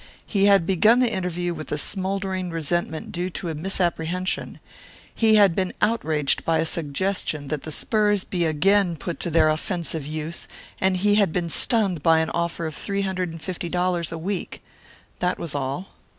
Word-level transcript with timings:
He 0.25 0.45
had 0.45 0.65
begun 0.65 0.97
the 0.97 1.13
interview 1.13 1.53
with 1.53 1.71
a 1.71 1.77
smouldering 1.77 2.49
resentment 2.49 3.11
due 3.11 3.29
to 3.29 3.49
a 3.49 3.53
misapprehension; 3.53 4.59
he 5.13 5.35
had 5.35 5.53
been 5.53 5.73
outraged 5.79 6.43
by 6.43 6.57
a 6.57 6.65
suggestion 6.65 7.49
that 7.49 7.61
the 7.61 7.71
spurs 7.71 8.23
be 8.23 8.45
again 8.45 8.95
put 8.95 9.19
to 9.19 9.29
their 9.29 9.49
offensive 9.49 10.03
use; 10.07 10.47
and 10.79 10.97
he 10.97 11.13
had 11.21 11.31
been 11.31 11.49
stunned 11.49 12.01
by 12.01 12.17
an 12.17 12.31
offer 12.31 12.65
of 12.65 12.73
three 12.73 13.01
hundred 13.01 13.29
and 13.29 13.43
fifty 13.43 13.69
dollars 13.69 14.11
a 14.11 14.17
week. 14.17 14.63
That 15.19 15.37
was 15.37 15.53
all. 15.53 15.89